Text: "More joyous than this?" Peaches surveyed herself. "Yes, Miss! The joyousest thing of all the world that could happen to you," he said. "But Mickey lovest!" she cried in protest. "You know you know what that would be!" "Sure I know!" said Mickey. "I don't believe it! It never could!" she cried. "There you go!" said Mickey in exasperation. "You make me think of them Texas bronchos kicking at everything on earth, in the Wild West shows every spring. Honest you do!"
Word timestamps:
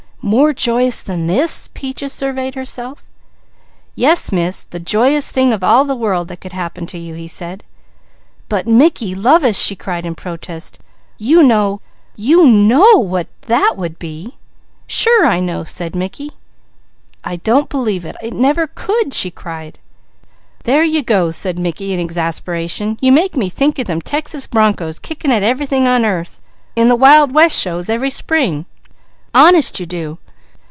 "More 0.23 0.53
joyous 0.53 1.01
than 1.01 1.25
this?" 1.25 1.67
Peaches 1.73 2.13
surveyed 2.13 2.53
herself. 2.53 3.05
"Yes, 3.95 4.31
Miss! 4.31 4.65
The 4.65 4.79
joyousest 4.79 5.33
thing 5.33 5.51
of 5.51 5.63
all 5.63 5.83
the 5.83 5.95
world 5.95 6.27
that 6.27 6.41
could 6.41 6.53
happen 6.53 6.85
to 6.87 6.99
you," 6.99 7.15
he 7.15 7.27
said. 7.27 7.63
"But 8.47 8.67
Mickey 8.67 9.15
lovest!" 9.15 9.59
she 9.65 9.75
cried 9.75 10.05
in 10.05 10.13
protest. 10.13 10.77
"You 11.17 11.41
know 11.41 11.81
you 12.15 12.45
know 12.45 12.99
what 13.01 13.29
that 13.47 13.73
would 13.77 13.97
be!" 13.97 14.37
"Sure 14.85 15.25
I 15.25 15.39
know!" 15.39 15.63
said 15.63 15.95
Mickey. 15.95 16.33
"I 17.23 17.37
don't 17.37 17.67
believe 17.67 18.05
it! 18.05 18.15
It 18.21 18.33
never 18.35 18.67
could!" 18.67 19.15
she 19.15 19.31
cried. 19.31 19.79
"There 20.65 20.83
you 20.83 21.01
go!" 21.01 21.31
said 21.31 21.57
Mickey 21.57 21.93
in 21.93 21.99
exasperation. 21.99 22.95
"You 23.01 23.11
make 23.11 23.35
me 23.35 23.49
think 23.49 23.79
of 23.79 23.87
them 23.87 24.01
Texas 24.01 24.45
bronchos 24.45 24.99
kicking 24.99 25.31
at 25.31 25.41
everything 25.41 25.87
on 25.87 26.05
earth, 26.05 26.39
in 26.75 26.89
the 26.89 26.95
Wild 26.95 27.31
West 27.33 27.59
shows 27.59 27.89
every 27.89 28.11
spring. 28.11 28.67
Honest 29.33 29.79
you 29.79 29.85
do!" 29.85 30.17